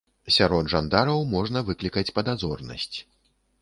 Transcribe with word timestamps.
Сярод 0.37 0.71
жандараў 0.73 1.21
можна 1.35 1.65
выклікаць 1.69 2.09
падазронасць. 2.19 2.95